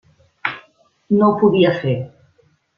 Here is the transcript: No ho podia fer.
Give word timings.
No 1.19 1.29
ho 1.29 1.37
podia 1.45 1.77
fer. 1.85 1.97